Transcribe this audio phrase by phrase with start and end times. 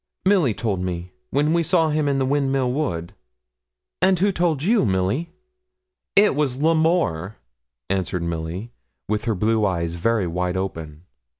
[0.25, 3.13] 'Milly told me, when we saw him in the Windmill Wood.'
[4.01, 5.29] 'And who told you, Milly?'
[6.15, 7.35] 'It was L'Amour,'
[7.87, 8.71] answered Milly,
[9.07, 11.03] with her blue eyes very wide open.